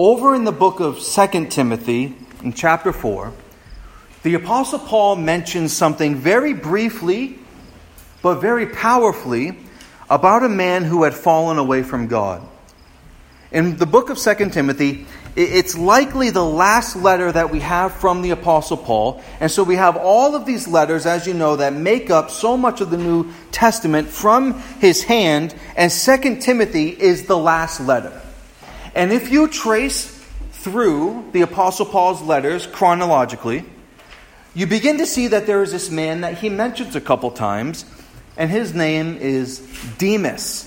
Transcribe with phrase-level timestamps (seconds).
[0.00, 3.34] over in the book of 2 Timothy, in chapter 4,
[4.22, 7.38] the Apostle Paul mentions something very briefly,
[8.22, 9.58] but very powerfully,
[10.08, 12.40] about a man who had fallen away from God.
[13.52, 18.22] In the book of 2 Timothy, it's likely the last letter that we have from
[18.22, 19.22] the Apostle Paul.
[19.38, 22.56] And so we have all of these letters, as you know, that make up so
[22.56, 25.54] much of the New Testament from his hand.
[25.76, 28.18] And 2 Timothy is the last letter.
[28.94, 30.06] And if you trace
[30.52, 33.64] through the Apostle Paul's letters chronologically,
[34.54, 37.84] you begin to see that there is this man that he mentions a couple times,
[38.36, 39.60] and his name is
[39.98, 40.66] Demas.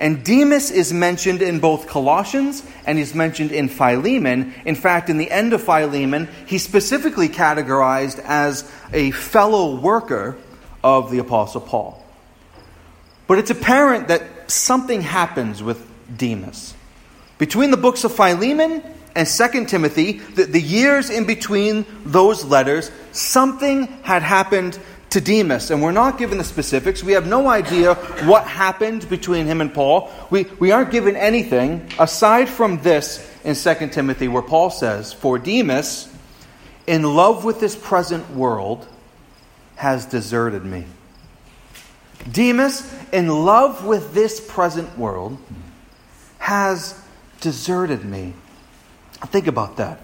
[0.00, 4.54] And Demas is mentioned in both Colossians and he's mentioned in Philemon.
[4.64, 10.38] In fact, in the end of Philemon, he's specifically categorized as a fellow worker
[10.82, 12.02] of the Apostle Paul.
[13.26, 16.74] But it's apparent that something happens with Demas.
[17.40, 18.82] Between the books of Philemon
[19.14, 25.70] and 2 Timothy, the, the years in between those letters, something had happened to Demas.
[25.70, 27.02] And we're not given the specifics.
[27.02, 27.94] We have no idea
[28.26, 30.10] what happened between him and Paul.
[30.28, 35.38] We, we aren't given anything aside from this in 2 Timothy, where Paul says, For
[35.38, 36.14] Demas,
[36.86, 38.86] in love with this present world,
[39.76, 40.84] has deserted me.
[42.30, 45.38] Demas, in love with this present world,
[46.38, 47.00] has
[47.40, 48.34] deserted me.
[49.26, 50.00] Think about that.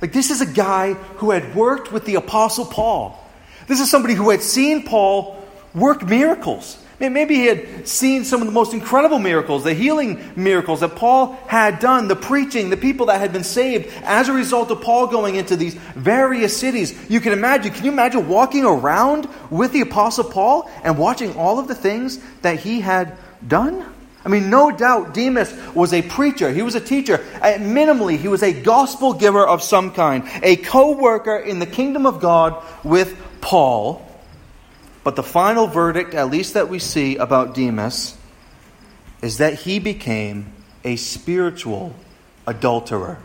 [0.00, 3.18] Like, this is a guy who had worked with the Apostle Paul.
[3.66, 6.78] This is somebody who had seen Paul work miracles.
[7.00, 11.38] Maybe he had seen some of the most incredible miracles, the healing miracles that Paul
[11.46, 15.06] had done, the preaching, the people that had been saved as a result of Paul
[15.06, 16.98] going into these various cities.
[17.08, 21.60] You can imagine, can you imagine walking around with the Apostle Paul and watching all
[21.60, 23.86] of the things that he had done?
[24.24, 26.50] I mean, no doubt Demas was a preacher.
[26.50, 27.24] He was a teacher.
[27.40, 31.66] At minimally, he was a gospel giver of some kind, a co worker in the
[31.66, 34.04] kingdom of God with Paul,
[35.04, 38.16] but the final verdict, at least that we see about Demas,
[39.22, 40.52] is that he became
[40.84, 41.94] a spiritual
[42.46, 43.18] adulterer.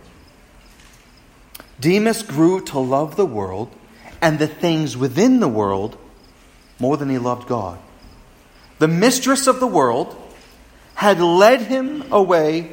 [1.80, 3.74] Demas grew to love the world
[4.22, 5.98] and the things within the world
[6.80, 7.80] more than he loved God.
[8.80, 10.16] The mistress of the world
[10.96, 12.70] had led him away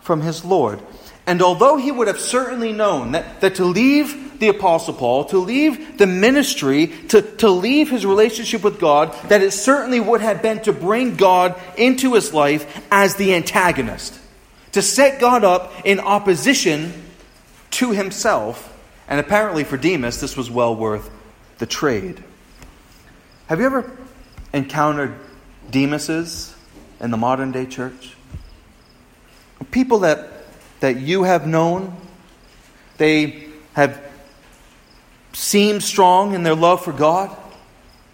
[0.00, 0.80] from his Lord.
[1.26, 5.38] And although he would have certainly known that, that to leave the Apostle Paul, to
[5.38, 10.42] leave the ministry, to, to leave his relationship with God, that it certainly would have
[10.42, 14.18] been to bring God into his life as the antagonist,
[14.72, 16.92] to set God up in opposition
[17.72, 18.72] to himself.
[19.08, 21.10] And apparently for Demas, this was well worth
[21.58, 22.22] the trade.
[23.48, 23.90] Have you ever
[24.52, 25.14] encountered
[25.70, 26.55] Demases
[27.00, 28.16] in the modern day church?
[29.70, 30.36] People that
[30.80, 31.96] that you have known.
[32.98, 34.00] They have
[35.32, 37.36] seemed strong in their love for God.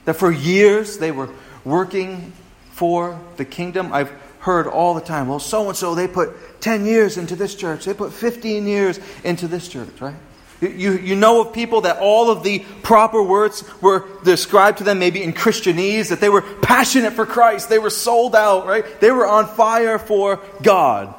[0.05, 1.31] That for years they were
[1.65, 2.33] working
[2.73, 3.93] for the kingdom.
[3.93, 4.11] I've
[4.41, 7.85] heard all the time, well, so and so, they put 10 years into this church.
[7.85, 10.17] They put 15 years into this church, right?
[10.63, 15.01] You, you know of people that all of the proper words were described to them,
[15.01, 17.69] maybe in Christianese, that they were passionate for Christ.
[17.69, 19.01] They were sold out, right?
[19.01, 21.13] They were on fire for God.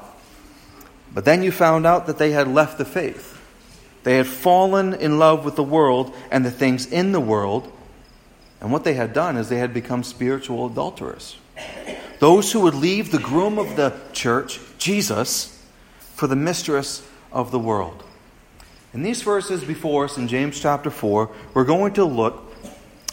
[1.14, 3.38] But then you found out that they had left the faith.
[4.04, 7.70] They had fallen in love with the world and the things in the world.
[8.62, 11.36] And what they had done is they had become spiritual adulterers.
[12.20, 15.62] Those who would leave the groom of the church, Jesus,
[16.00, 18.06] for the mistress of the world.
[18.94, 22.54] In these verses before us in James chapter 4, we're going to look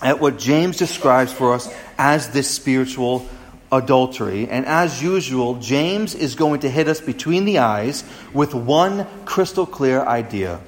[0.02, 3.26] at what James describes for us as this spiritual
[3.72, 4.46] adultery.
[4.46, 8.04] And as usual, James is going to hit us between the eyes
[8.34, 10.60] with one crystal clear idea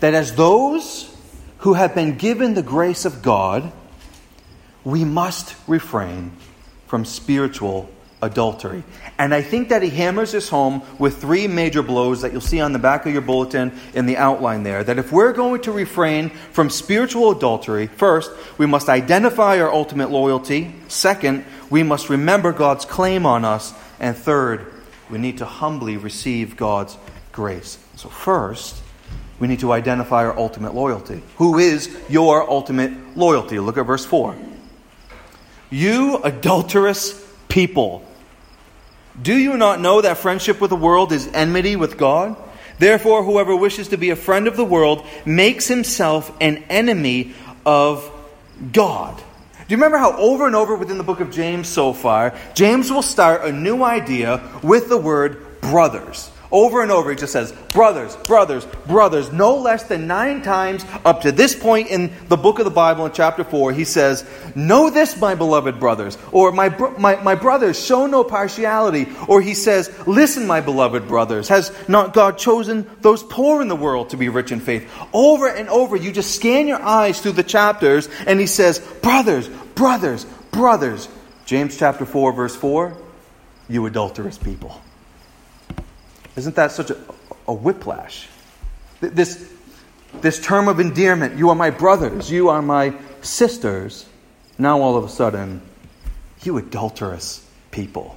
[0.00, 1.14] that as those
[1.58, 3.72] who have been given the grace of God,
[4.82, 6.32] we must refrain
[6.88, 7.88] from spiritual
[8.24, 8.82] adultery.
[9.18, 12.60] And I think that he hammers this home with three major blows that you'll see
[12.60, 14.82] on the back of your bulletin in the outline there.
[14.82, 20.10] That if we're going to refrain from spiritual adultery, first, we must identify our ultimate
[20.10, 20.74] loyalty.
[20.88, 23.72] Second, we must remember God's claim on us.
[24.00, 24.72] And third,
[25.10, 26.96] we need to humbly receive God's
[27.32, 27.78] grace.
[27.96, 28.82] So, first,
[29.38, 31.22] we need to identify our ultimate loyalty.
[31.36, 33.58] Who is your ultimate loyalty?
[33.58, 34.36] Look at verse 4.
[35.70, 38.04] You adulterous people.
[39.20, 42.36] Do you not know that friendship with the world is enmity with God?
[42.78, 47.34] Therefore, whoever wishes to be a friend of the world makes himself an enemy
[47.64, 48.10] of
[48.72, 49.16] God.
[49.16, 49.22] Do
[49.68, 53.02] you remember how over and over within the book of James so far, James will
[53.02, 56.30] start a new idea with the word brothers.
[56.54, 59.32] Over and over, he just says, brothers, brothers, brothers.
[59.32, 63.04] No less than nine times up to this point in the book of the Bible
[63.06, 64.24] in chapter 4, he says,
[64.54, 66.16] Know this, my beloved brothers.
[66.30, 69.08] Or, my, my, my brothers, show no partiality.
[69.26, 71.48] Or he says, Listen, my beloved brothers.
[71.48, 74.88] Has not God chosen those poor in the world to be rich in faith?
[75.12, 79.48] Over and over, you just scan your eyes through the chapters, and he says, Brothers,
[79.74, 81.08] brothers, brothers.
[81.46, 82.96] James chapter 4, verse 4,
[83.68, 84.80] you adulterous people.
[86.36, 86.96] Isn't that such a,
[87.46, 88.28] a whiplash?
[89.00, 89.52] This,
[90.20, 94.06] this term of endearment, you are my brothers, you are my sisters.
[94.58, 95.62] Now all of a sudden,
[96.42, 98.16] you adulterous people.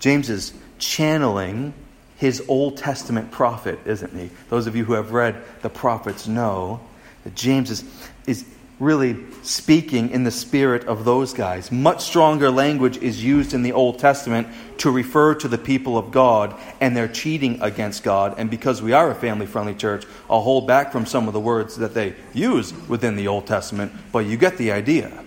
[0.00, 1.74] James is channeling
[2.16, 4.30] his Old Testament prophet, isn't he?
[4.48, 6.80] Those of you who have read the prophets know
[7.24, 7.84] that James is,
[8.26, 8.44] is
[8.78, 11.72] really speaking in the spirit of those guys.
[11.72, 14.46] Much stronger language is used in the Old Testament
[14.78, 18.34] to refer to the people of God and their cheating against God.
[18.38, 21.40] And because we are a family friendly church, I'll hold back from some of the
[21.40, 25.24] words that they use within the Old Testament, but you get the idea.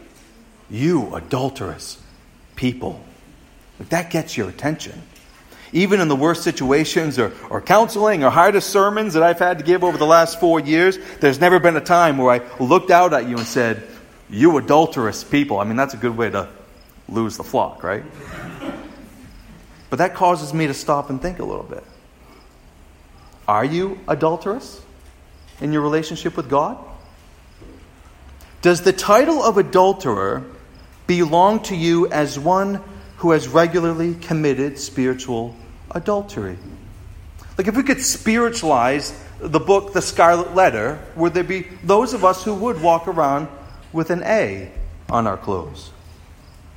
[0.69, 2.01] You adulterous
[2.55, 3.03] people.
[3.89, 5.01] That gets your attention
[5.73, 9.63] even in the worst situations or, or counseling or hardest sermons that I've had to
[9.63, 13.13] give over the last four years, there's never been a time where I looked out
[13.13, 13.83] at you and said,
[14.29, 15.59] You adulterous people.
[15.59, 16.49] I mean, that's a good way to
[17.07, 18.03] lose the flock, right?
[19.89, 21.83] But that causes me to stop and think a little bit.
[23.45, 24.81] Are you adulterous
[25.59, 26.77] in your relationship with God?
[28.61, 30.45] Does the title of adulterer
[31.07, 32.81] belong to you as one
[33.17, 35.57] who has regularly committed spiritual
[35.93, 36.57] adultery.
[37.57, 42.23] Like, if we could spiritualize the book, The Scarlet Letter, would there be those of
[42.23, 43.47] us who would walk around
[43.91, 44.71] with an A
[45.09, 45.91] on our clothes?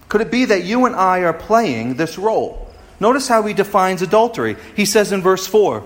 [0.08, 2.70] Could it be that you and I are playing this role?
[3.00, 4.56] Notice how he defines adultery.
[4.76, 5.84] He says in verse 4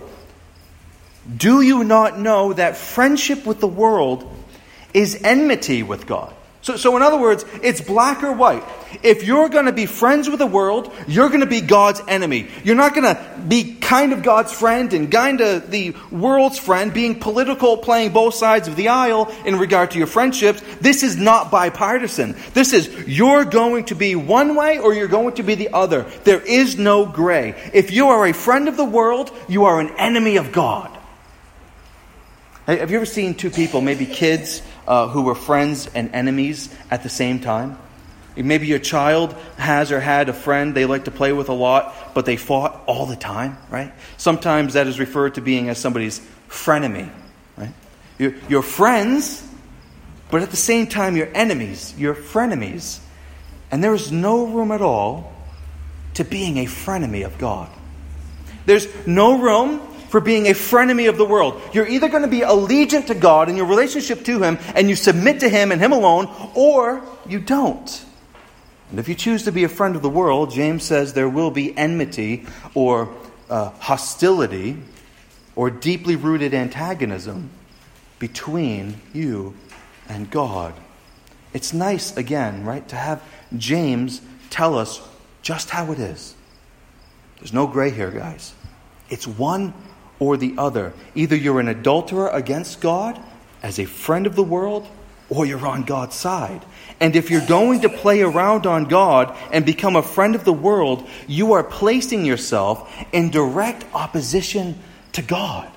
[1.37, 4.31] Do you not know that friendship with the world
[4.93, 6.35] is enmity with God?
[6.61, 8.65] So, so, in other words, it's black or white.
[9.03, 12.49] If you're going to be friends with the world, you're going to be God's enemy.
[12.65, 16.93] You're not going to be kind of God's friend and kind of the world's friend,
[16.93, 20.63] being political, playing both sides of the aisle in regard to your friendships.
[20.81, 22.35] This is not bipartisan.
[22.55, 26.03] This is you're going to be one way or you're going to be the other.
[26.25, 27.55] There is no gray.
[27.73, 30.91] If you are a friend of the world, you are an enemy of God.
[32.67, 37.03] Have you ever seen two people, maybe kids, uh, who were friends and enemies at
[37.03, 37.79] the same time.
[38.35, 42.15] Maybe your child has or had a friend they like to play with a lot,
[42.15, 43.93] but they fought all the time, right?
[44.17, 47.11] Sometimes that is referred to being as somebody's frenemy,
[47.57, 47.73] right?
[48.19, 49.47] You're, you're friends,
[50.31, 53.01] but at the same time you're enemies, you're frenemies.
[53.71, 55.35] And there is no room at all
[56.15, 57.69] to being a frenemy of God.
[58.65, 61.61] There's no room for being a frenemy of the world.
[61.73, 64.97] You're either going to be allegiant to God in your relationship to Him and you
[64.97, 68.05] submit to Him and Him alone, or you don't.
[68.91, 71.51] And if you choose to be a friend of the world, James says there will
[71.51, 73.15] be enmity or
[73.51, 74.79] uh, hostility
[75.55, 77.51] or deeply rooted antagonism
[78.19, 79.55] between you
[80.09, 80.75] and God.
[81.53, 83.23] It's nice, again, right, to have
[83.57, 84.21] James
[84.51, 85.01] tell us
[85.43, 86.35] just how it is.
[87.39, 88.55] There's no gray here, guys.
[89.11, 89.73] It's one
[90.19, 90.93] or the other.
[91.15, 93.21] Either you're an adulterer against God
[93.63, 94.89] as a friend of the world,
[95.31, 96.65] or you're on God's side.
[97.01, 100.53] And if you're going to play around on God and become a friend of the
[100.53, 104.79] world, you are placing yourself in direct opposition
[105.13, 105.71] to God.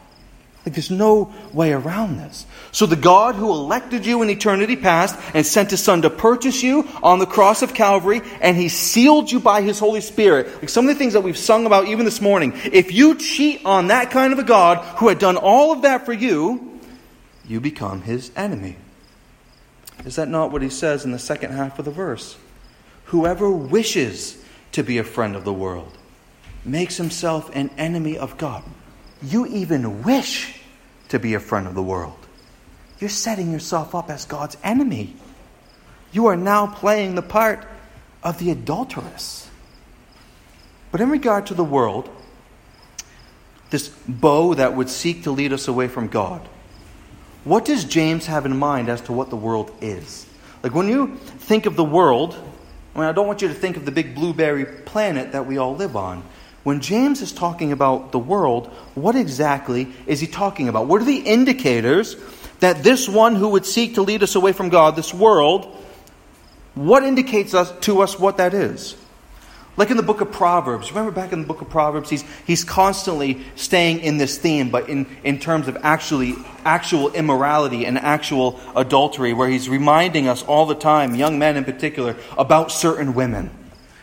[0.65, 2.45] Like there's no way around this.
[2.71, 6.61] So the God who elected you in eternity past and sent his son to purchase
[6.61, 10.47] you on the cross of Calvary and he sealed you by his Holy Spirit.
[10.57, 12.53] Like some of the things that we've sung about even this morning.
[12.71, 16.05] If you cheat on that kind of a God who had done all of that
[16.05, 16.79] for you,
[17.47, 18.75] you become his enemy.
[20.05, 22.37] Is that not what he says in the second half of the verse?
[23.05, 24.37] Whoever wishes
[24.73, 25.97] to be a friend of the world
[26.63, 28.63] makes himself an enemy of God
[29.21, 30.59] you even wish
[31.09, 32.17] to be a friend of the world,
[32.99, 35.15] you're setting yourself up as God's enemy.
[36.11, 37.65] You are now playing the part
[38.23, 39.49] of the adulteress.
[40.91, 42.09] But in regard to the world,
[43.69, 46.47] this beau that would seek to lead us away from God,
[47.43, 50.27] what does James have in mind as to what the world is?
[50.61, 52.35] Like when you think of the world,
[52.93, 55.57] I mean, I don't want you to think of the big blueberry planet that we
[55.57, 56.23] all live on.
[56.63, 60.87] When James is talking about the world, what exactly is he talking about?
[60.87, 62.15] What are the indicators
[62.59, 65.75] that this one who would seek to lead us away from God, this world,
[66.75, 68.95] what indicates us, to us what that is?
[69.77, 70.91] Like in the book of Proverbs.
[70.91, 74.89] Remember back in the book of Proverbs, he's, he's constantly staying in this theme, but
[74.89, 80.67] in, in terms of actually actual immorality and actual adultery, where he's reminding us all
[80.67, 83.49] the time, young men in particular, about certain women.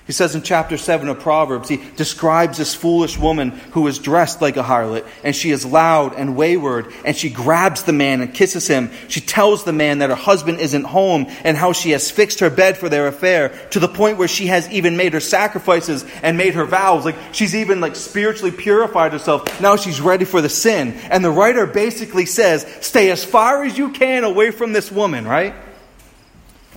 [0.09, 4.41] He says in chapter 7 of Proverbs, he describes this foolish woman who is dressed
[4.41, 8.33] like a harlot, and she is loud and wayward, and she grabs the man and
[8.33, 8.91] kisses him.
[9.09, 12.49] She tells the man that her husband isn't home, and how she has fixed her
[12.49, 16.39] bed for their affair, to the point where she has even made her sacrifices and
[16.39, 17.05] made her vows.
[17.05, 19.61] Like, she's even like spiritually purified herself.
[19.61, 20.95] Now she's ready for the sin.
[21.11, 25.29] And the writer basically says, stay as far as you can away from this woman,
[25.29, 25.55] right?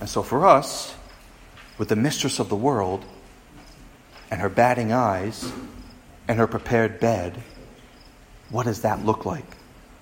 [0.01, 0.93] And so for us,
[1.77, 3.05] with the mistress of the world,
[4.31, 5.51] and her batting eyes
[6.27, 7.37] and her prepared bed,
[8.49, 9.45] what does that look like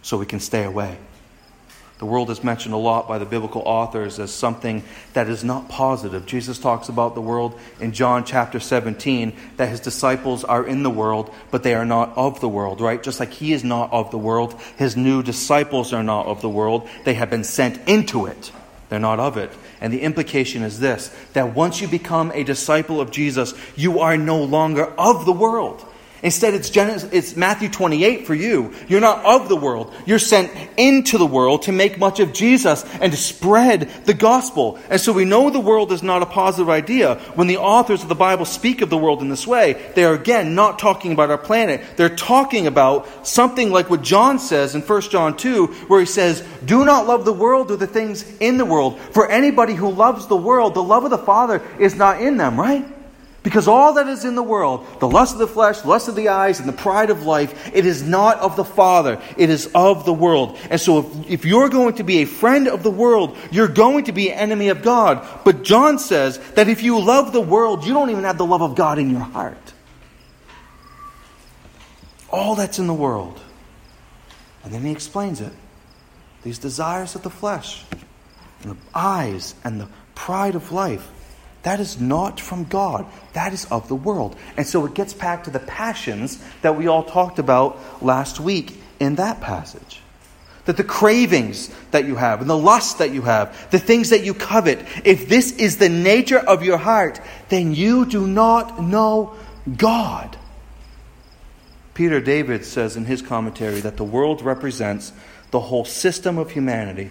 [0.04, 0.98] so we can stay away?
[1.98, 4.84] The world is mentioned a lot by the biblical authors as something
[5.14, 6.26] that is not positive.
[6.26, 10.90] Jesus talks about the world in John chapter 17 that his disciples are in the
[10.90, 13.04] world, but they are not of the world, right?
[13.04, 16.48] Just like he is not of the world, his new disciples are not of the
[16.48, 16.88] world.
[17.04, 18.50] They have been sent into it,
[18.90, 19.52] they're not of it.
[19.80, 24.18] And the implication is this that once you become a disciple of Jesus, you are
[24.18, 25.86] no longer of the world.
[26.22, 28.74] Instead, it's, Genesis, it's Matthew 28 for you.
[28.88, 29.94] You're not of the world.
[30.06, 34.78] You're sent into the world to make much of Jesus and to spread the gospel.
[34.90, 37.16] And so we know the world is not a positive idea.
[37.36, 40.14] When the authors of the Bible speak of the world in this way, they are
[40.14, 41.82] again not talking about our planet.
[41.96, 46.44] They're talking about something like what John says in 1 John 2, where he says,
[46.66, 49.00] Do not love the world or the things in the world.
[49.00, 52.60] For anybody who loves the world, the love of the Father is not in them,
[52.60, 52.86] right?
[53.50, 56.30] Because all that is in the world, the lust of the flesh, lust of the
[56.30, 60.06] eyes, and the pride of life, it is not of the Father, it is of
[60.06, 60.56] the world.
[60.70, 64.04] And so if, if you're going to be a friend of the world, you're going
[64.04, 65.28] to be an enemy of God.
[65.46, 68.62] But John says that if you love the world, you don't even have the love
[68.62, 69.74] of God in your heart.
[72.30, 73.42] All that's in the world.
[74.64, 75.54] And then he explains it.
[76.44, 77.84] These desires of the flesh,
[78.62, 81.10] and the eyes, and the pride of life
[81.64, 83.06] that is not from God.
[83.34, 84.36] That is of the world.
[84.56, 88.82] And so it gets back to the passions that we all talked about last week
[89.00, 90.02] in that passage.
[90.66, 94.24] That the cravings that you have and the lust that you have, the things that
[94.24, 99.36] you covet, if this is the nature of your heart, then you do not know
[99.76, 100.38] God.
[101.94, 105.12] Peter David says in his commentary that the world represents
[105.52, 107.10] the whole system of humanity,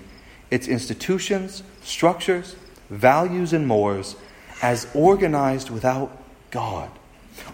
[0.51, 2.57] its institutions, structures,
[2.89, 4.17] values, and mores
[4.63, 6.11] as organized without
[6.51, 6.91] God.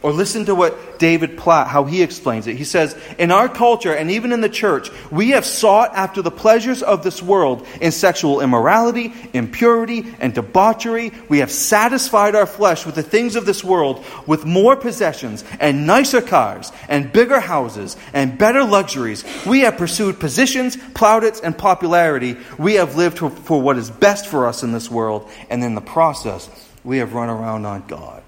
[0.02, 2.56] Or listen to what David Platt, how he explains it.
[2.56, 6.30] He says, In our culture and even in the church, we have sought after the
[6.30, 11.12] pleasures of this world in sexual immorality, impurity, and debauchery.
[11.28, 15.86] We have satisfied our flesh with the things of this world with more possessions and
[15.86, 19.24] nicer cars and bigger houses and better luxuries.
[19.46, 22.36] We have pursued positions, plaudits, and popularity.
[22.58, 25.80] We have lived for what is best for us in this world, and in the
[25.80, 26.48] process,
[26.84, 28.22] we have run around on God.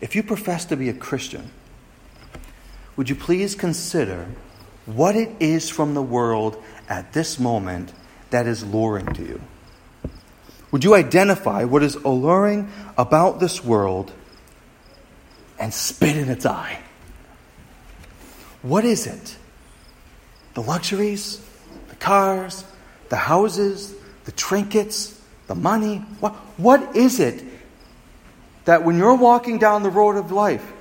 [0.00, 1.50] If you profess to be a Christian,
[2.96, 4.28] would you please consider
[4.86, 7.92] what it is from the world at this moment
[8.30, 9.40] that is luring to you?
[10.70, 14.12] Would you identify what is alluring about this world
[15.58, 16.80] and spit in its eye?
[18.62, 19.36] What is it?
[20.54, 21.44] The luxuries,
[21.88, 22.64] the cars,
[23.08, 23.94] the houses,
[24.24, 25.13] the trinkets,
[25.46, 25.98] the money?
[26.20, 27.42] What, what is it
[28.64, 30.72] that when you're walking down the road of life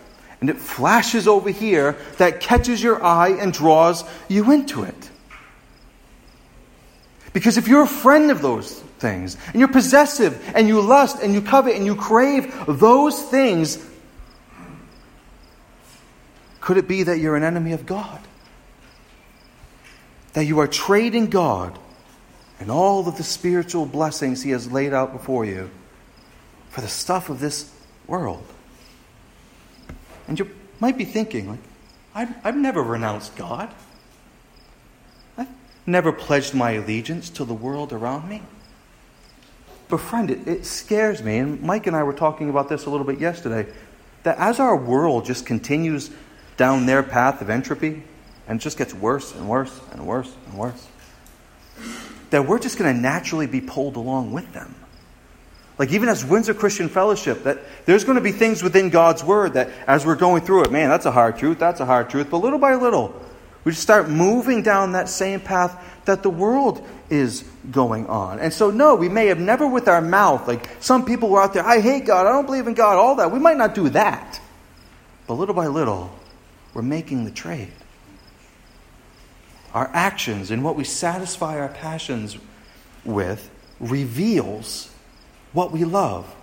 [0.41, 5.09] and it flashes over here that catches your eye and draws you into it?
[7.33, 11.33] Because if you're a friend of those things, and you're possessive, and you lust, and
[11.33, 13.83] you covet, and you crave those things,
[16.61, 18.21] could it be that you're an enemy of God?
[20.33, 21.77] That you are trading God
[22.63, 25.69] and all of the spiritual blessings He has laid out before you
[26.69, 27.69] for the stuff of this
[28.07, 28.45] world.
[30.29, 31.59] And you might be thinking, like,
[32.15, 33.69] I've, I've never renounced God.
[35.37, 35.49] I've
[35.85, 38.41] never pledged my allegiance to the world around me.
[39.89, 42.89] But, friend, it, it scares me, and Mike and I were talking about this a
[42.89, 43.69] little bit yesterday,
[44.23, 46.11] that as our world just continues
[46.55, 48.03] down their path of entropy,
[48.47, 50.87] and just gets worse and worse and worse and worse,
[52.33, 54.73] that we're just going to naturally be pulled along with them.
[55.77, 59.53] Like even as Windsor Christian Fellowship, that there's going to be things within God's Word
[59.53, 62.31] that as we're going through it, man, that's a hard truth, that's a hard truth.
[62.31, 63.13] But little by little,
[63.63, 68.39] We just start moving down that same path that the world is going on.
[68.39, 71.53] And so, no, we may have never with our mouth, like some people were out
[71.53, 73.31] there, I hate God, I don't believe in God, all that.
[73.31, 74.41] We might not do that.
[75.27, 76.11] But little by little,
[76.73, 77.71] we're making the trade.
[79.73, 82.37] Our actions and what we satisfy our passions
[83.03, 83.49] with
[83.79, 84.91] reveals
[85.51, 86.33] what we love.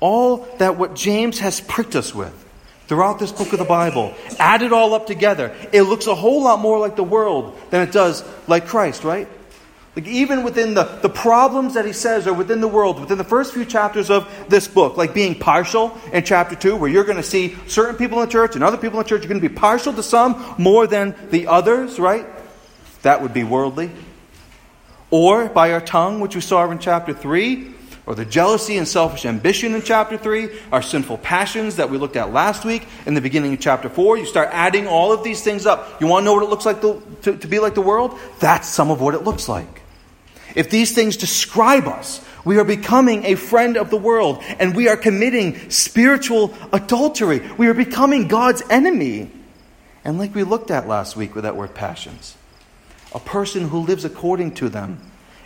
[0.00, 2.46] All that what James has pricked us with
[2.86, 6.42] throughout this book of the Bible, add it all up together, it looks a whole
[6.42, 9.28] lot more like the world than it does like Christ, right?
[9.94, 13.24] Like even within the, the problems that he says are within the world, within the
[13.24, 17.16] first few chapters of this book, like being partial in chapter 2, where you're going
[17.16, 19.40] to see certain people in the church and other people in the church are going
[19.40, 22.24] to be partial to some more than the others, right?
[23.02, 23.90] That would be worldly.
[25.10, 27.74] Or by our tongue, which we saw in chapter 3,
[28.08, 32.16] or the jealousy and selfish ambition in chapter 3, our sinful passions that we looked
[32.16, 34.16] at last week in the beginning of chapter 4.
[34.16, 36.00] You start adding all of these things up.
[36.00, 38.18] You want to know what it looks like to, to, to be like the world?
[38.40, 39.82] That's some of what it looks like.
[40.54, 44.88] If these things describe us, we are becoming a friend of the world and we
[44.88, 47.42] are committing spiritual adultery.
[47.58, 49.30] We are becoming God's enemy.
[50.02, 52.36] And like we looked at last week with that word passions,
[53.14, 55.00] a person who lives according to them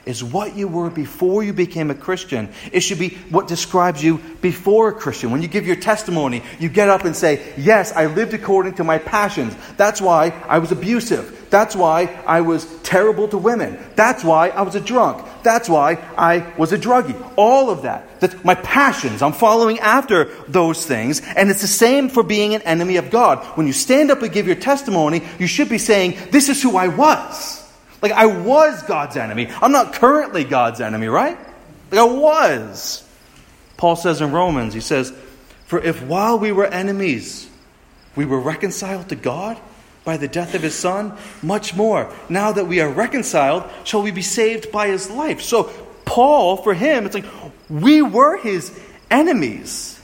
[0.04, 2.48] is what you were before you became a Christian.
[2.72, 5.30] It should be what describes you before a Christian.
[5.30, 8.84] When you give your testimony, you get up and say, Yes, I lived according to
[8.84, 9.54] my passions.
[9.76, 11.46] That's why I was abusive.
[11.50, 13.78] That's why I was terrible to women.
[13.94, 15.22] That's why I was a drunk.
[15.42, 17.32] That's why I was a druggie.
[17.36, 18.20] All of that.
[18.20, 19.20] That's my passions.
[19.20, 21.20] I'm following after those things.
[21.20, 23.44] And it's the same for being an enemy of God.
[23.56, 26.76] When you stand up and give your testimony, you should be saying, This is who
[26.76, 27.61] I was.
[28.02, 29.48] Like I was God's enemy.
[29.62, 31.38] I'm not currently God's enemy, right?
[31.90, 33.08] Like I was.
[33.76, 35.12] Paul says in Romans, he says,
[35.66, 37.48] For if while we were enemies,
[38.16, 39.58] we were reconciled to God
[40.04, 44.10] by the death of his Son, much more, now that we are reconciled, shall we
[44.10, 45.40] be saved by his life.
[45.40, 45.64] So,
[46.04, 47.24] Paul, for him, it's like
[47.70, 48.76] we were his
[49.10, 50.00] enemies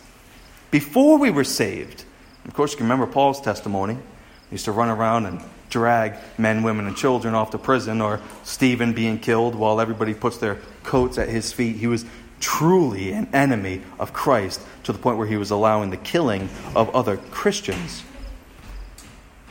[0.70, 2.04] before we were saved.
[2.44, 3.94] Of course, you can remember Paul's testimony.
[3.94, 8.20] He used to run around and drag men, women, and children off to prison, or
[8.44, 11.76] Stephen being killed while everybody puts their coats at his feet.
[11.76, 12.04] He was
[12.40, 16.94] truly an enemy of Christ to the point where he was allowing the killing of
[16.94, 18.02] other Christians.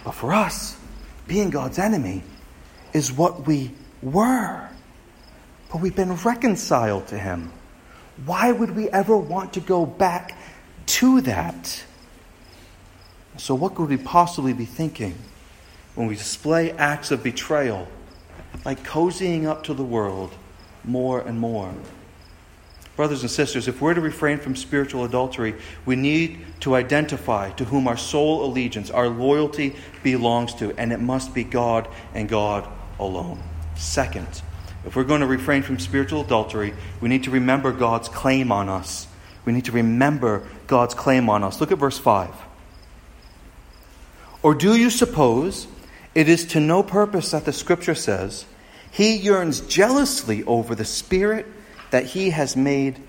[0.04, 0.78] But for us,
[1.28, 2.24] being God's enemy
[2.94, 4.70] is what we were.
[5.72, 7.52] But we've been reconciled to him.
[8.26, 10.38] Why would we ever want to go back
[10.88, 11.84] to that?
[13.38, 15.16] So, what could we possibly be thinking?
[15.98, 17.88] When we display acts of betrayal,
[18.64, 20.32] like cozying up to the world
[20.84, 21.74] more and more.
[22.96, 25.56] Brothers and sisters, if we're to refrain from spiritual adultery,
[25.88, 31.00] we need to identify to whom our sole allegiance, our loyalty belongs to, and it
[31.00, 33.42] must be God and God alone.
[33.76, 34.44] Second,
[34.86, 38.70] if we're going to refrain from spiritual adultery, we need to remember God's claim on
[38.70, 39.08] us.
[39.46, 41.60] We need to remember God's claim on us.
[41.60, 42.30] Look at verse 5.
[44.44, 45.68] Or do you suppose
[46.18, 48.46] it is to no purpose that the scripture says,
[48.90, 51.46] He yearns jealously over the Spirit
[51.92, 53.00] that He has made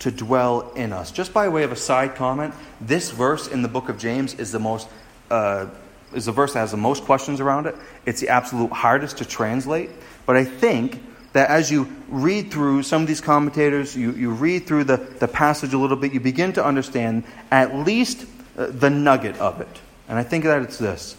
[0.00, 1.12] to dwell in us.
[1.12, 4.50] Just by way of a side comment, this verse in the book of James is
[4.50, 4.88] the most.
[5.30, 5.66] Uh,
[6.12, 7.76] is the verse that has the most questions around it.
[8.04, 9.90] It's the absolute hardest to translate.
[10.24, 11.00] But I think
[11.34, 15.28] that as you read through some of these commentators, you, you read through the, the
[15.28, 18.26] passage a little bit, you begin to understand at least
[18.56, 19.80] uh, the nugget of it.
[20.08, 21.16] And I think that it's this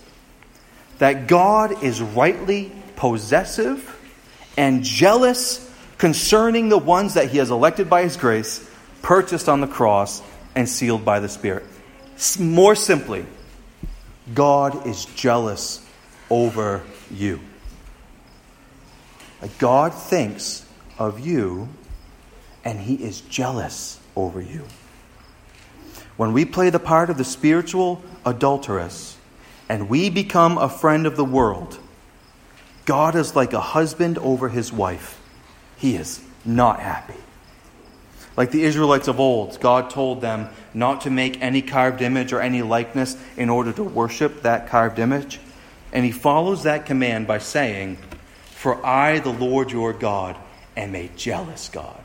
[0.99, 3.93] that God is rightly possessive
[4.57, 5.63] and jealous
[5.97, 8.67] concerning the ones that he has elected by his grace,
[9.01, 10.21] purchased on the cross,
[10.55, 11.65] and sealed by the Spirit.
[12.39, 13.25] More simply,
[14.33, 15.85] God is jealous
[16.29, 17.39] over you.
[19.59, 20.65] God thinks
[20.97, 21.69] of you,
[22.65, 24.63] and he is jealous over you.
[26.17, 29.15] When we play the part of the spiritual adulteress,
[29.69, 31.79] and we become a friend of the world,
[32.85, 35.19] God is like a husband over his wife.
[35.75, 37.13] He is not happy.
[38.37, 42.39] Like the Israelites of old, God told them not to make any carved image or
[42.39, 45.39] any likeness in order to worship that carved image.
[45.91, 47.97] And he follows that command by saying,
[48.45, 50.37] For I, the Lord your God,
[50.75, 52.03] am a jealous God.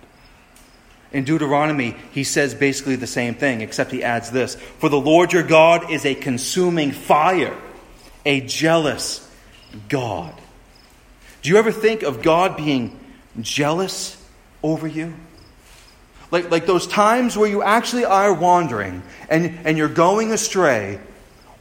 [1.13, 5.33] In Deuteronomy, he says basically the same thing, except he adds this For the Lord
[5.33, 7.57] your God is a consuming fire,
[8.25, 9.29] a jealous
[9.89, 10.35] God.
[11.43, 12.99] Do you ever think of God being
[13.41, 14.17] jealous
[14.63, 15.15] over you?
[16.31, 20.99] Like, like those times where you actually are wandering and, and you're going astray.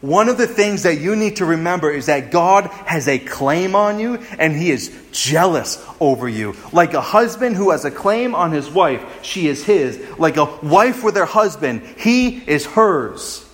[0.01, 3.75] One of the things that you need to remember is that God has a claim
[3.75, 6.55] on you and he is jealous over you.
[6.71, 10.03] Like a husband who has a claim on his wife, she is his.
[10.17, 13.47] Like a wife with her husband, he is hers.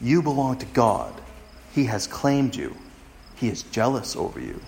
[0.00, 1.12] You belong to God.
[1.74, 2.74] He has claimed you.
[3.36, 4.60] He is jealous over you.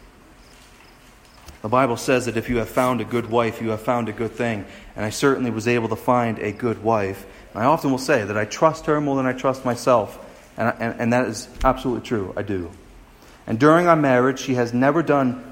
[1.62, 4.12] The Bible says that if you have found a good wife, you have found a
[4.12, 4.66] good thing.
[4.94, 7.24] And I certainly was able to find a good wife.
[7.54, 10.18] And I often will say that I trust her more than I trust myself.
[10.56, 12.32] And, and, and that is absolutely true.
[12.36, 12.70] I do.
[13.46, 15.44] And during our marriage, she has never done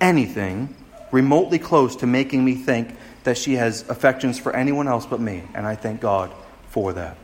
[0.00, 0.74] anything
[1.10, 5.42] remotely close to making me think that she has affections for anyone else but me.
[5.54, 6.32] And I thank God
[6.68, 7.16] for that.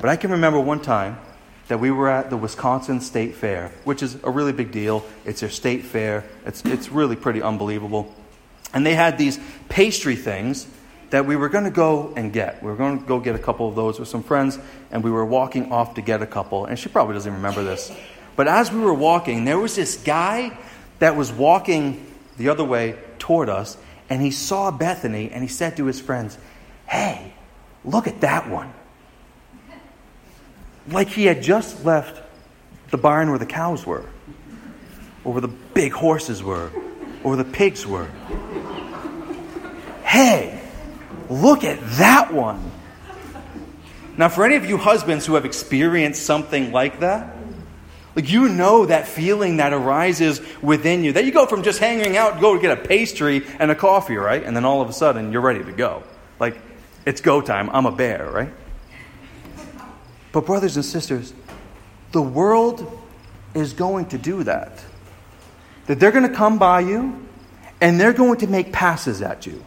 [0.00, 1.18] But I can remember one time
[1.68, 5.04] that we were at the Wisconsin State Fair, which is a really big deal.
[5.24, 8.12] It's their state fair, it's, it's really pretty unbelievable.
[8.74, 10.66] And they had these pastry things
[11.10, 12.62] that we were going to go and get.
[12.62, 14.58] We were going to go get a couple of those with some friends,
[14.90, 16.64] and we were walking off to get a couple.
[16.64, 17.92] And she probably doesn't remember this.
[18.36, 20.56] But as we were walking, there was this guy
[21.00, 23.76] that was walking the other way toward us,
[24.08, 26.38] and he saw Bethany, and he said to his friends,
[26.86, 27.34] Hey,
[27.84, 28.72] look at that one.
[30.88, 32.22] Like he had just left
[32.90, 34.04] the barn where the cows were,
[35.24, 36.70] or where the big horses were,
[37.22, 38.08] or where the pigs were.
[40.02, 40.59] Hey,
[41.30, 42.70] Look at that one.
[44.16, 47.36] Now, for any of you husbands who have experienced something like that,
[48.16, 52.16] like you know that feeling that arises within you, that you go from just hanging
[52.16, 54.42] out, go to get a pastry and a coffee, right?
[54.42, 56.02] And then all of a sudden you're ready to go.
[56.40, 56.60] Like,
[57.06, 57.70] it's go time.
[57.70, 58.52] I'm a bear, right?
[60.32, 61.32] But, brothers and sisters,
[62.12, 63.00] the world
[63.54, 64.84] is going to do that.
[65.86, 67.26] That they're going to come by you
[67.80, 69.64] and they're going to make passes at you.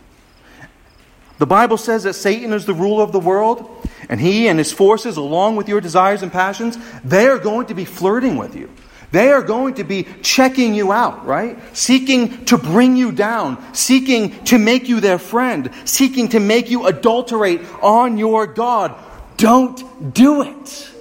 [1.43, 3.69] The Bible says that Satan is the ruler of the world,
[4.07, 7.73] and he and his forces, along with your desires and passions, they are going to
[7.73, 8.69] be flirting with you.
[9.11, 11.59] They are going to be checking you out, right?
[11.75, 16.85] Seeking to bring you down, seeking to make you their friend, seeking to make you
[16.87, 18.95] adulterate on your God.
[19.35, 20.91] Don't do it.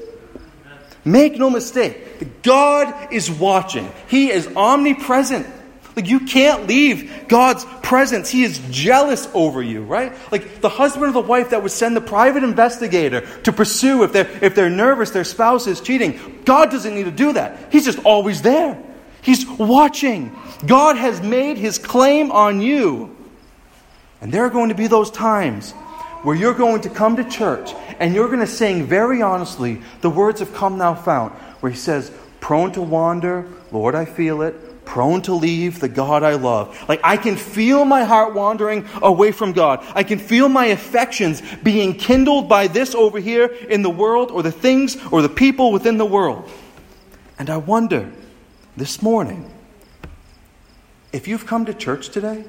[1.05, 5.47] Make no mistake, God is watching, He is omnipresent.
[5.95, 8.31] Like, you can't leave God's presence.
[8.31, 10.15] He is jealous over you, right?
[10.33, 14.13] Like, the husband or the wife that would send the private investigator to pursue if
[14.13, 16.41] they're, if they're nervous their spouse is cheating.
[16.47, 17.71] God doesn't need to do that.
[17.71, 18.83] He's just always there.
[19.21, 20.35] He's watching.
[20.65, 23.15] God has made his claim on you.
[24.23, 25.73] And there are going to be those times
[26.23, 30.11] where you're going to come to church and you're going to sing very honestly the
[30.11, 34.72] words of Come Thou Fount, where he says, Prone to wander, Lord, I feel it
[34.93, 36.79] prone to leave the God I love.
[36.87, 39.83] Like I can feel my heart wandering away from God.
[39.95, 44.43] I can feel my affections being kindled by this over here in the world or
[44.43, 46.47] the things or the people within the world.
[47.39, 48.13] And I wonder
[48.77, 49.51] this morning
[51.11, 52.45] if you've come to church today,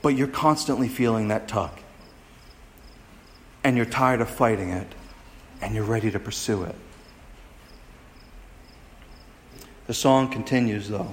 [0.00, 1.72] but you're constantly feeling that tug,
[3.64, 4.94] and you're tired of fighting it,
[5.60, 6.76] and you're ready to pursue it.
[9.86, 11.10] The song continues, though.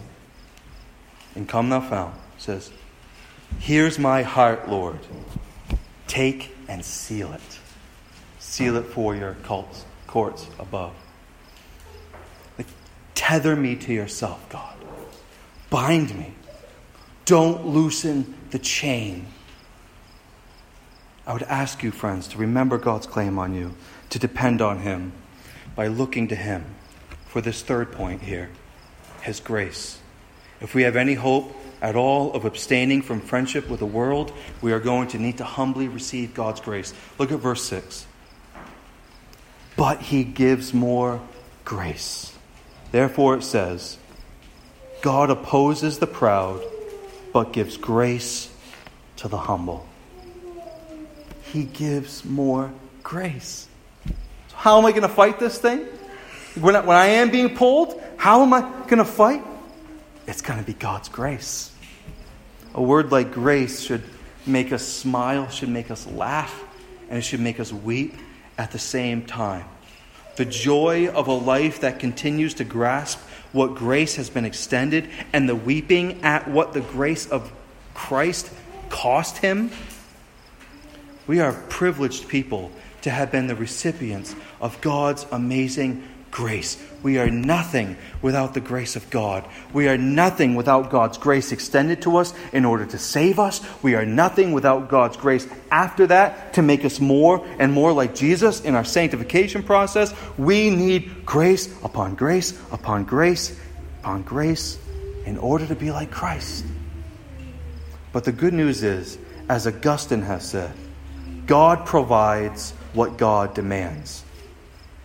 [1.36, 2.71] And Come Thou Fount says,
[3.60, 4.99] Here's my heart, Lord.
[6.07, 7.60] Take and seal it.
[8.39, 10.93] Seal it for your cults, courts above.
[12.57, 12.67] Like,
[13.13, 14.75] tether me to yourself, God.
[15.69, 16.34] Bind me.
[17.25, 19.27] Don't loosen the chain.
[21.27, 23.73] I would ask you, friends, to remember God's claim on you,
[24.10, 25.12] to depend on Him
[25.75, 26.65] by looking to Him
[27.27, 28.49] for this third point here
[29.21, 29.99] his grace.
[30.60, 34.31] If we have any hope at all of abstaining from friendship with the world,
[34.62, 36.93] we are going to need to humbly receive God's grace.
[37.17, 38.05] Look at verse 6.
[39.75, 41.21] But he gives more
[41.65, 42.34] grace.
[42.91, 43.97] Therefore it says,
[45.01, 46.62] God opposes the proud,
[47.34, 48.53] but gives grace
[49.17, 49.88] to the humble.
[51.51, 53.67] He gives more grace.
[54.05, 55.79] So how am I going to fight this thing?
[56.60, 59.43] When I, when I am being pulled, how am I going to fight?
[60.27, 61.71] It's going to be God's grace.
[62.75, 64.03] A word like grace should
[64.45, 66.63] make us smile, should make us laugh,
[67.10, 68.13] and it should make us weep
[68.60, 69.65] at the same time.
[70.36, 73.19] The joy of a life that continues to grasp
[73.53, 77.51] what grace has been extended and the weeping at what the grace of
[77.95, 78.51] Christ
[78.89, 79.71] cost him.
[81.25, 86.82] We are privileged people to have been the recipients of God's amazing grace.
[87.04, 89.48] We are nothing without the grace of God.
[89.74, 93.62] We are nothing without God's grace extended to us in order to save us.
[93.84, 98.15] We are nothing without God's grace after that to make us more and more like
[98.15, 100.13] Jesus in our sanctification process.
[100.38, 103.60] We need grace upon grace upon grace
[104.00, 104.80] upon grace
[105.26, 106.65] in order to be like Christ.
[108.13, 109.17] But the good news is,
[109.48, 110.74] as Augustine has said,
[111.46, 114.24] God provides what God demands.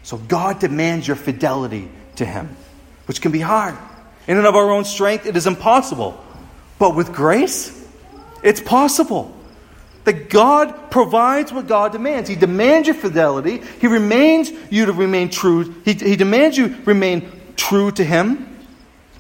[0.07, 2.57] So God demands your fidelity to Him,
[3.07, 3.77] which can be hard.
[4.29, 6.25] In and of our own strength, it is impossible.
[6.79, 7.73] But with grace,
[8.40, 9.35] it's possible.
[10.05, 12.29] That God provides what God demands.
[12.29, 13.61] He demands your fidelity.
[13.81, 15.75] He remains you to remain true.
[15.85, 18.61] He, he demands you remain true to Him.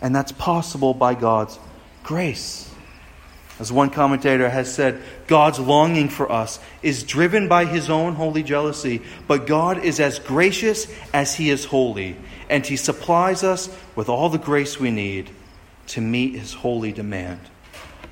[0.00, 1.58] And that's possible by God's
[2.04, 2.65] grace.
[3.58, 8.42] As one commentator has said, God's longing for us is driven by his own holy
[8.42, 12.16] jealousy, but God is as gracious as he is holy,
[12.50, 15.30] and he supplies us with all the grace we need
[15.88, 17.40] to meet his holy demand.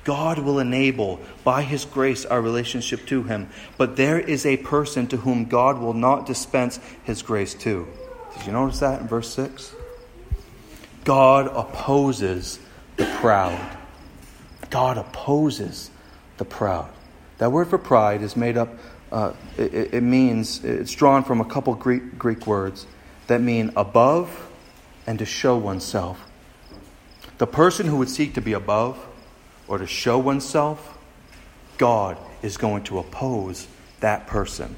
[0.03, 5.07] God will enable, by his grace, our relationship to him, but there is a person
[5.07, 7.87] to whom God will not dispense his grace to.
[8.35, 9.75] Did you notice that in verse 6?
[11.03, 12.59] God opposes
[12.97, 13.59] the proud
[14.75, 15.89] God opposes
[16.35, 16.89] the proud.
[17.37, 18.77] That word for pride is made up,
[19.09, 22.85] uh, it, it, means, it's drawn from a couple Greek, Greek words
[23.27, 24.49] that mean above
[25.07, 26.29] and to show oneself.
[27.37, 28.99] The person who would seek to be above
[29.69, 30.97] or to show oneself,
[31.77, 33.69] God is going to oppose
[34.01, 34.75] that person.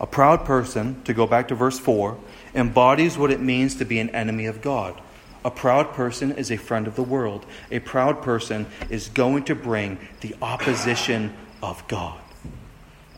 [0.00, 2.18] A proud person, to go back to verse 4,
[2.56, 5.00] embodies what it means to be an enemy of God.
[5.44, 7.44] A proud person is a friend of the world.
[7.70, 12.20] A proud person is going to bring the opposition of God.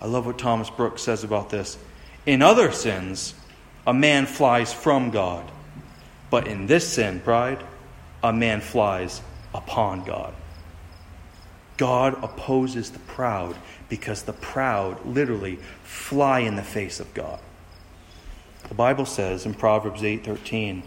[0.01, 1.79] I love what Thomas Brooks says about this.
[2.27, 3.35] In other sins,
[3.87, 5.51] a man flies from God.
[6.31, 7.63] But in this sin, pride,
[8.23, 9.21] a man flies
[9.55, 10.35] upon God.
[11.77, 13.57] God opposes the proud
[13.89, 17.41] because the proud literally fly in the face of God.
[18.69, 20.83] The Bible says in Proverbs 8:13,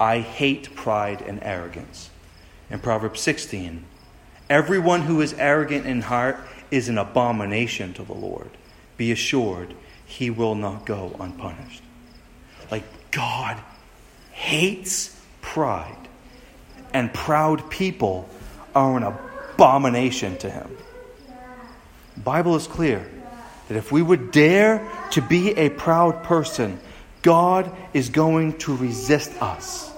[0.00, 2.08] I hate pride and arrogance.
[2.70, 3.84] In Proverbs 16,
[4.48, 6.38] everyone who is arrogant in heart
[6.70, 8.48] is an abomination to the Lord.
[8.96, 9.74] Be assured,
[10.06, 11.82] he will not go unpunished.
[12.70, 13.58] Like God
[14.32, 16.08] hates pride,
[16.94, 18.26] and proud people
[18.74, 20.76] are an abomination to him.
[22.14, 23.06] The Bible is clear
[23.68, 26.80] that if we would dare to be a proud person,
[27.22, 29.89] God is going to resist us.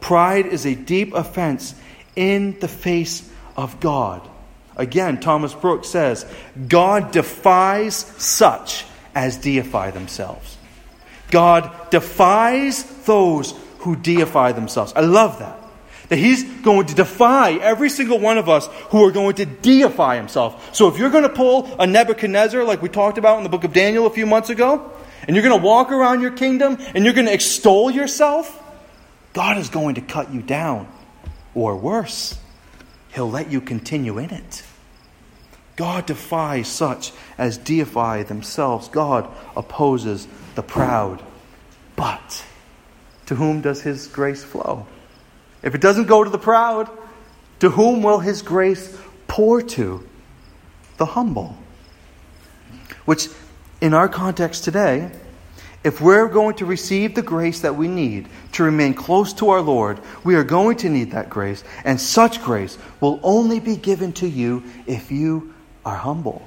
[0.00, 1.74] Pride is a deep offense
[2.16, 4.26] in the face of God.
[4.76, 6.24] Again, Thomas Brooks says,
[6.68, 8.84] God defies such
[9.14, 10.56] as deify themselves.
[11.30, 14.92] God defies those who deify themselves.
[14.96, 15.58] I love that.
[16.08, 20.16] That he's going to defy every single one of us who are going to deify
[20.16, 20.74] himself.
[20.74, 23.62] So if you're going to pull a Nebuchadnezzar, like we talked about in the book
[23.62, 24.90] of Daniel a few months ago,
[25.26, 28.59] and you're going to walk around your kingdom and you're going to extol yourself,
[29.32, 30.88] God is going to cut you down.
[31.54, 32.38] Or worse,
[33.12, 34.62] He'll let you continue in it.
[35.76, 38.88] God defies such as deify themselves.
[38.88, 41.22] God opposes the proud.
[41.96, 42.44] But
[43.26, 44.86] to whom does His grace flow?
[45.62, 46.90] If it doesn't go to the proud,
[47.60, 50.06] to whom will His grace pour to?
[50.98, 51.56] The humble.
[53.04, 53.28] Which,
[53.80, 55.10] in our context today,
[55.82, 59.62] if we're going to receive the grace that we need to remain close to our
[59.62, 61.64] Lord, we are going to need that grace.
[61.84, 66.42] And such grace will only be given to you if you are humble.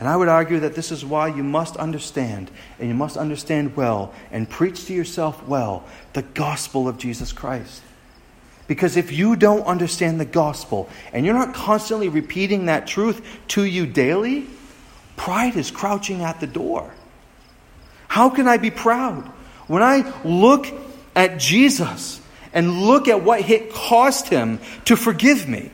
[0.00, 3.76] And I would argue that this is why you must understand, and you must understand
[3.76, 7.82] well, and preach to yourself well, the gospel of Jesus Christ.
[8.66, 13.62] Because if you don't understand the gospel, and you're not constantly repeating that truth to
[13.62, 14.46] you daily,
[15.16, 16.92] pride is crouching at the door.
[18.10, 19.24] How can I be proud?
[19.68, 20.66] When I look
[21.14, 22.20] at Jesus
[22.52, 25.70] and look at what it cost him to forgive me,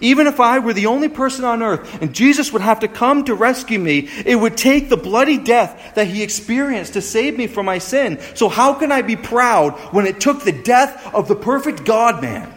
[0.00, 3.24] even if I were the only person on earth and Jesus would have to come
[3.24, 7.48] to rescue me, it would take the bloody death that he experienced to save me
[7.48, 8.20] from my sin.
[8.36, 12.22] So, how can I be proud when it took the death of the perfect God
[12.22, 12.48] man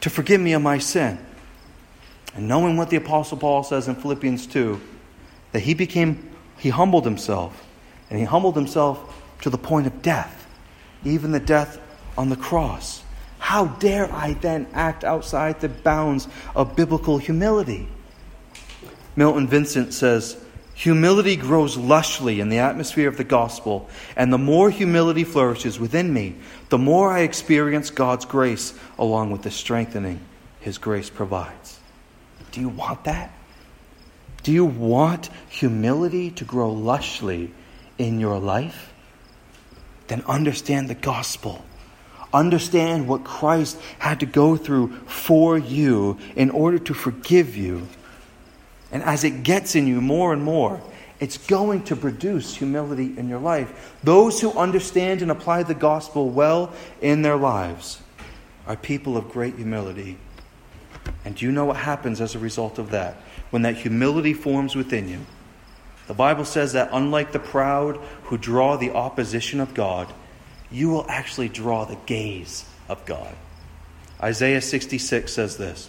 [0.00, 1.18] to forgive me of my sin?
[2.34, 4.80] And knowing what the Apostle Paul says in Philippians 2,
[5.52, 7.66] that he became, he humbled himself
[8.10, 10.46] and he humbled himself to the point of death,
[11.04, 11.80] even the death
[12.18, 13.02] on the cross.
[13.38, 17.88] How dare I then act outside the bounds of biblical humility?
[19.16, 20.36] Milton Vincent says,
[20.74, 26.12] Humility grows lushly in the atmosphere of the gospel, and the more humility flourishes within
[26.12, 26.36] me,
[26.70, 30.20] the more I experience God's grace along with the strengthening
[30.60, 31.78] His grace provides.
[32.52, 33.30] Do you want that?
[34.42, 37.50] Do you want humility to grow lushly
[38.00, 38.92] in your life?
[40.08, 41.64] Then understand the gospel.
[42.32, 47.86] Understand what Christ had to go through for you in order to forgive you
[48.92, 50.80] and as it gets in you more and more,
[51.20, 53.94] it's going to produce humility in your life.
[54.02, 58.00] Those who understand and apply the gospel well in their lives
[58.66, 60.18] are people of great humility.
[61.24, 63.16] And do you know what happens as a result of that?
[63.50, 65.20] When that humility forms within you,
[66.10, 70.12] the Bible says that unlike the proud who draw the opposition of God,
[70.68, 73.32] you will actually draw the gaze of God.
[74.20, 75.88] Isaiah 66 says this.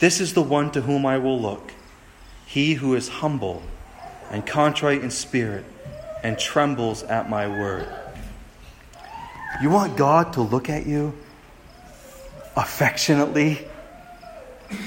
[0.00, 1.70] This is the one to whom I will look,
[2.44, 3.62] he who is humble
[4.32, 5.64] and contrite in spirit
[6.24, 7.86] and trembles at my word.
[9.62, 11.14] You want God to look at you
[12.56, 13.64] affectionately?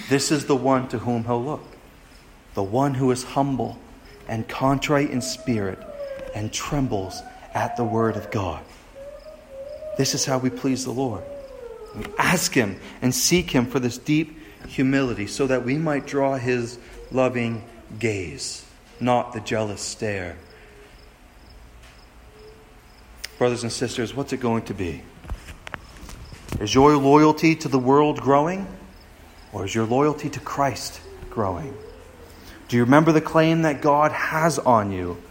[0.09, 1.68] This is the one to whom he'll look.
[2.53, 3.77] The one who is humble
[4.27, 5.79] and contrite in spirit
[6.35, 7.21] and trembles
[7.53, 8.63] at the word of God.
[9.97, 11.23] This is how we please the Lord.
[11.95, 16.37] We ask him and seek him for this deep humility so that we might draw
[16.37, 16.77] his
[17.11, 17.63] loving
[17.97, 18.65] gaze,
[18.99, 20.37] not the jealous stare.
[23.37, 25.01] Brothers and sisters, what's it going to be?
[26.59, 28.67] Is your loyalty to the world growing?
[29.51, 31.75] Or is your loyalty to Christ growing?
[32.69, 35.21] Do you remember the claim that God has on you?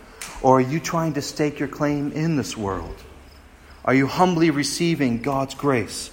[0.42, 3.02] Or are you trying to stake your claim in this world?
[3.84, 6.10] Are you humbly receiving God's grace?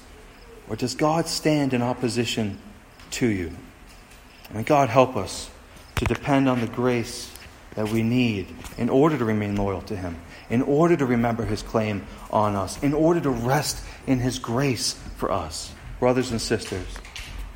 [0.70, 2.60] Or does God stand in opposition
[3.16, 3.52] to you.
[4.54, 5.50] And God help us
[5.96, 7.32] to depend on the grace
[7.76, 10.18] that we need in order to remain loyal to Him,
[10.50, 14.94] in order to remember His claim on us, in order to rest in His grace
[15.18, 15.74] for us.
[16.00, 16.88] Brothers and sisters,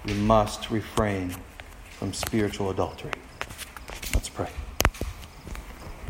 [0.06, 1.36] we must refrain
[1.92, 3.12] from spiritual adultery.
[4.14, 4.50] Let's pray.